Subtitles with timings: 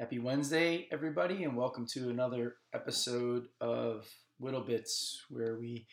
[0.00, 4.06] Happy Wednesday, everybody, and welcome to another episode of
[4.38, 5.88] Whittle Bits, where we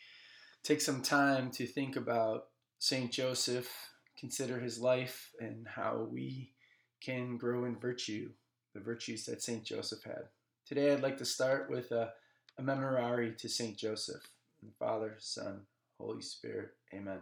[0.62, 2.44] take some time to think about
[2.78, 3.10] St.
[3.10, 3.68] Joseph,
[4.16, 6.52] consider his life, and how we
[7.02, 8.30] can grow in virtue,
[8.74, 9.64] the virtues that St.
[9.64, 10.28] Joseph had.
[10.68, 12.12] Today, I'd like to start with a,
[12.60, 13.76] a memorare to St.
[13.76, 14.22] Joseph,
[14.62, 15.62] the Father, Son,
[15.98, 16.68] Holy Spirit.
[16.94, 17.18] Amen.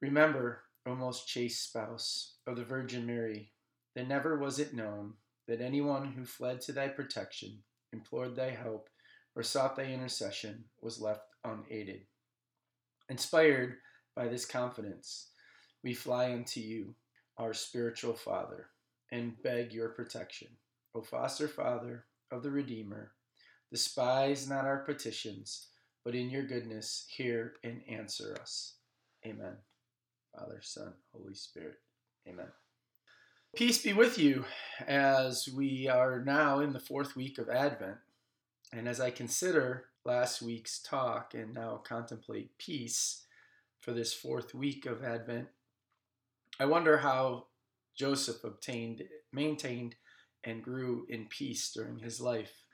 [0.00, 3.50] Remember, O most chaste spouse of the Virgin Mary,
[3.96, 5.14] that never was it known
[5.48, 7.58] that anyone who fled to thy protection,
[7.92, 8.88] implored thy help,
[9.36, 12.02] or sought thy intercession was left unaided.
[13.08, 13.76] Inspired
[14.16, 15.30] by this confidence,
[15.82, 16.94] we fly unto you,
[17.36, 18.68] our spiritual Father,
[19.12, 20.48] and beg your protection.
[20.94, 23.12] O foster Father of the Redeemer,
[23.70, 25.68] despise not our petitions,
[26.04, 28.76] but in your goodness hear and answer us.
[29.26, 29.56] Amen.
[30.34, 31.78] Father, Son, Holy Spirit.
[32.28, 32.46] Amen.
[33.54, 34.44] Peace be with you
[34.84, 37.98] as we are now in the fourth week of Advent.
[38.72, 43.26] And as I consider last week's talk and now contemplate peace
[43.80, 45.46] for this fourth week of Advent,
[46.58, 47.46] I wonder how
[47.96, 49.94] Joseph obtained, maintained,
[50.42, 52.64] and grew in peace during his life.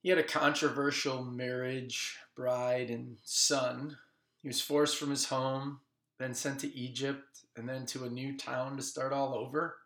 [0.00, 3.98] He had a controversial marriage, bride, and son.
[4.40, 5.80] He was forced from his home,
[6.18, 9.76] then sent to Egypt, and then to a new town to start all over.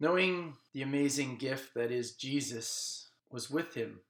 [0.00, 4.00] Knowing the amazing gift that is Jesus was with him,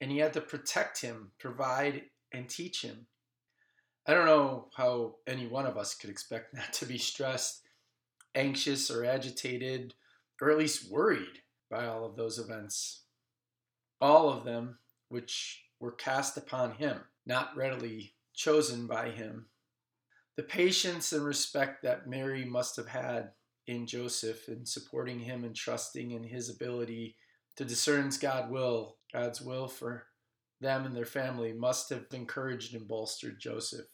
[0.00, 3.06] and he had to protect him, provide, and teach him.
[4.06, 7.62] I don't know how any one of us could expect not to be stressed,
[8.34, 9.94] anxious, or agitated,
[10.40, 13.02] or at least worried by all of those events.
[14.00, 19.46] All of them which were cast upon him, not readily chosen by him.
[20.36, 23.32] The patience and respect that Mary must have had
[23.66, 27.16] in Joseph and supporting him and trusting in his ability
[27.56, 30.06] to discern God's will, God's will for
[30.60, 33.86] them and their family must have encouraged and bolstered Joseph.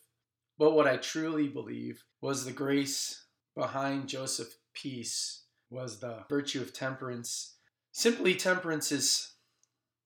[0.58, 6.72] But what I truly believe was the grace behind Joseph's peace was the virtue of
[6.72, 7.56] temperance.
[7.92, 9.32] Simply, temperance is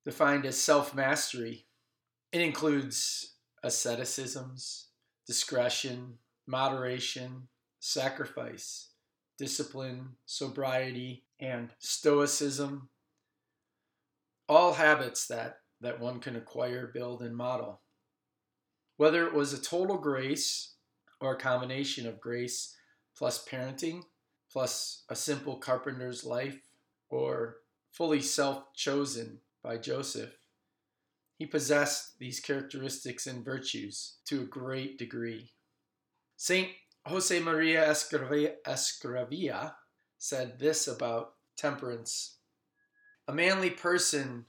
[0.05, 1.67] defined as self mastery.
[2.33, 4.89] It includes asceticisms,
[5.27, 7.49] discretion, moderation,
[7.81, 8.92] sacrifice
[9.39, 12.89] discipline, sobriety, and stoicism.
[14.49, 17.81] All habits that, that one can acquire, build, and model.
[18.97, 20.75] Whether it was a total grace
[21.21, 22.77] or a combination of grace
[23.17, 24.03] plus parenting,
[24.51, 26.61] plus a simple carpenter's life,
[27.09, 27.57] or
[27.91, 30.37] fully self chosen by Joseph,
[31.39, 35.53] he possessed these characteristics and virtues to a great degree.
[36.37, 36.69] St.
[37.05, 39.75] Jose Maria Escriva
[40.19, 42.37] said this about temperance
[43.27, 44.47] A manly person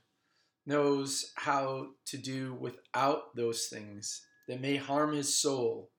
[0.65, 5.89] knows how to do without those things that may harm his soul.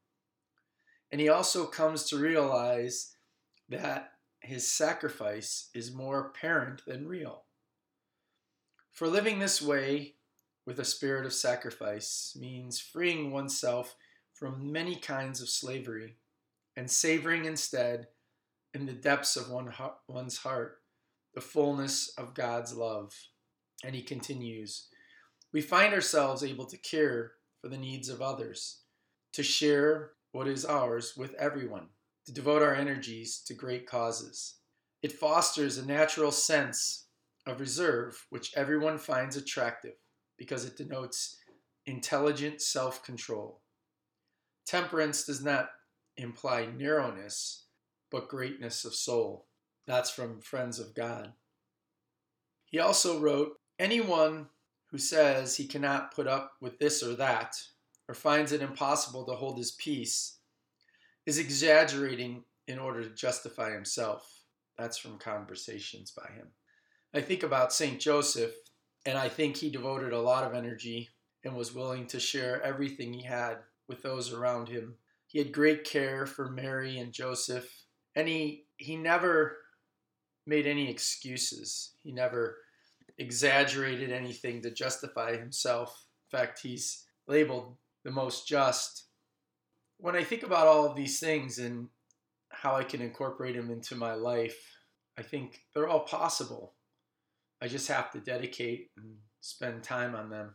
[1.10, 3.16] And he also comes to realize
[3.69, 7.44] that his sacrifice is more apparent than real.
[8.93, 10.14] For living this way
[10.66, 13.97] with a spirit of sacrifice means freeing oneself
[14.32, 16.16] from many kinds of slavery
[16.76, 18.08] and savoring instead
[18.72, 19.72] in the depths of one,
[20.08, 20.78] one's heart
[21.34, 23.12] the fullness of God's love.
[23.84, 24.88] And he continues
[25.52, 28.82] We find ourselves able to care for the needs of others,
[29.32, 31.88] to share what is ours with everyone,
[32.26, 34.56] to devote our energies to great causes.
[35.02, 37.06] It fosters a natural sense
[37.46, 39.94] of reserve which everyone finds attractive
[40.38, 41.36] because it denotes
[41.86, 43.60] intelligent self control.
[44.66, 45.68] Temperance does not
[46.16, 47.64] imply narrowness,
[48.10, 49.47] but greatness of soul.
[49.86, 51.32] That's from Friends of God.
[52.66, 54.47] He also wrote Anyone
[54.91, 57.56] who says he cannot put up with this or that,
[58.08, 60.38] or finds it impossible to hold his peace,
[61.26, 64.44] is exaggerating in order to justify himself.
[64.78, 66.48] That's from Conversations by him.
[67.12, 68.00] I think about St.
[68.00, 68.55] Joseph,
[69.06, 71.11] and I think he devoted a lot of energy
[71.44, 73.58] and was willing to share everything he had
[73.88, 74.94] with those around him
[75.34, 77.69] he had great care for Mary and Joseph,
[78.14, 79.56] and he, he never
[80.46, 81.96] made any excuses.
[82.04, 82.58] He never
[83.19, 86.06] exaggerated anything to justify himself.
[86.31, 89.06] In fact, he's labeled the most just.
[89.98, 91.88] When I think about all of these things and
[92.50, 94.78] how I can incorporate them into my life,
[95.19, 96.75] I think they're all possible.
[97.60, 100.54] I just have to dedicate and spend time on them.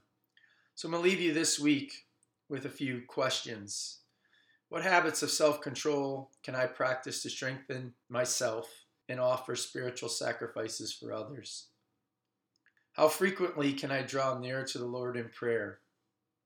[0.76, 1.92] So I'm going to leave you this week
[2.48, 4.00] with a few questions
[4.70, 10.94] what habits of self control can I practice to strengthen myself and offer spiritual sacrifices
[10.94, 11.68] for others.
[12.94, 15.80] How frequently can I draw near to the Lord in prayer?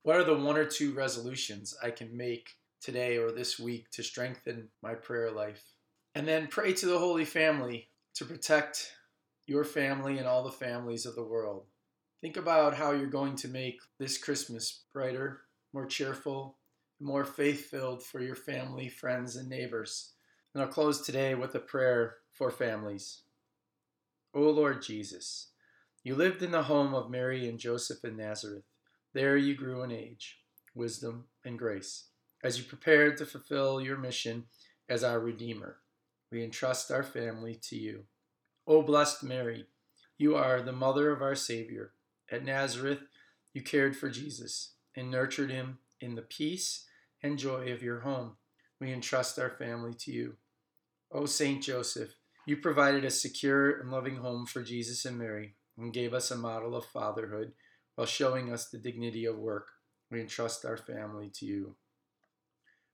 [0.04, 2.50] What are the one or two resolutions I can make
[2.82, 5.64] today or this week to strengthen my prayer life?
[6.16, 8.94] And then pray to the Holy Family to protect
[9.48, 11.66] your family and all the families of the world.
[12.22, 15.42] Think about how you're going to make this Christmas brighter,
[15.74, 16.58] more cheerful,
[17.04, 20.14] more faith filled for your family, friends, and neighbors.
[20.54, 23.24] And I'll close today with a prayer for families.
[24.34, 25.50] O Lord Jesus,
[26.04, 28.64] you lived in the home of Mary and Joseph in Nazareth.
[29.14, 30.40] There you grew in age,
[30.74, 32.06] wisdom, and grace.
[32.44, 34.46] As you prepared to fulfill your mission
[34.90, 35.78] as our Redeemer,
[36.32, 38.04] we entrust our family to you.
[38.66, 39.68] O blessed Mary,
[40.18, 41.92] you are the mother of our Savior.
[42.32, 43.02] At Nazareth,
[43.54, 46.86] you cared for Jesus and nurtured him in the peace
[47.24, 48.36] and joy of your home.
[48.80, 50.36] We entrust our family to you.
[51.12, 52.16] O Saint Joseph,
[52.46, 56.38] you provided a secure and loving home for Jesus and Mary and gave us a
[56.38, 57.54] model of fatherhood
[57.96, 59.68] while showing us the dignity of work.
[60.12, 61.76] We entrust our family to you.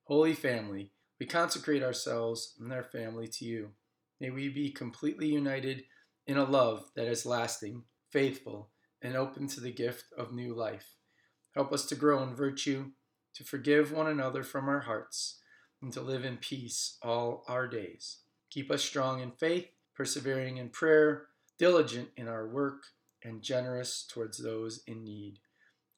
[0.04, 3.70] Holy Family, we consecrate ourselves and our family to you.
[4.22, 5.84] May we be completely united
[6.28, 8.70] in a love that is lasting, faithful,
[9.02, 10.96] and open to the gift of new life.
[11.56, 12.92] Help us to grow in virtue,
[13.36, 15.40] to forgive one another from our hearts,
[15.82, 18.20] and to live in peace all our days.
[18.50, 21.28] Keep us strong in faith, persevering in prayer,
[21.58, 22.84] diligent in our work,
[23.24, 25.40] and generous towards those in need.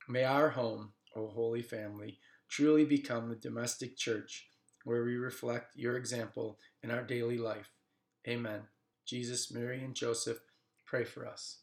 [0.08, 2.20] May our home, O Holy Family,
[2.50, 4.48] truly become the domestic church
[4.84, 7.70] where we reflect your example in our daily life.
[8.28, 8.62] Amen.
[9.06, 10.40] Jesus, Mary, and Joseph,
[10.86, 11.60] pray for us.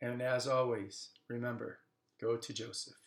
[0.00, 1.78] And as always, remember,
[2.20, 2.99] go to Joseph.